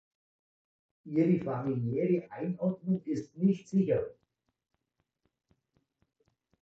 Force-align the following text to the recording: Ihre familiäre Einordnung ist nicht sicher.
Ihre 1.05 1.37
familiäre 1.43 2.31
Einordnung 2.31 3.03
ist 3.05 3.37
nicht 3.37 3.69
sicher. 3.69 4.03